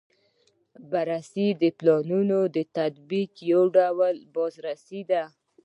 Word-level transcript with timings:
بررسي 0.91 1.47
د 1.61 1.63
پلانونو 1.77 2.39
د 2.55 2.57
تطبیق 2.77 3.31
یو 3.51 3.63
ډول 3.77 4.15
بازرسي 4.35 5.01
ده. 5.11 5.23